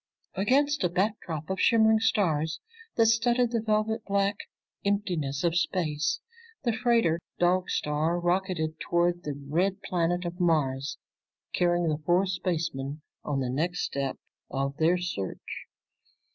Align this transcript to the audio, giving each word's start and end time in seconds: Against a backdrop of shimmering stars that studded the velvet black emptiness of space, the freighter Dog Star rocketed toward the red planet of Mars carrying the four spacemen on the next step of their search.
Against 0.33 0.83
a 0.83 0.89
backdrop 0.89 1.51
of 1.51 1.59
shimmering 1.61 1.99
stars 1.99 2.59
that 2.95 3.05
studded 3.05 3.51
the 3.51 3.61
velvet 3.61 4.03
black 4.03 4.35
emptiness 4.83 5.43
of 5.43 5.55
space, 5.55 6.19
the 6.63 6.73
freighter 6.73 7.19
Dog 7.37 7.69
Star 7.69 8.19
rocketed 8.19 8.79
toward 8.79 9.21
the 9.21 9.39
red 9.47 9.83
planet 9.83 10.25
of 10.25 10.39
Mars 10.39 10.97
carrying 11.53 11.87
the 11.87 12.01
four 12.03 12.25
spacemen 12.25 13.03
on 13.23 13.41
the 13.41 13.49
next 13.51 13.81
step 13.81 14.17
of 14.49 14.75
their 14.77 14.97
search. 14.97 15.67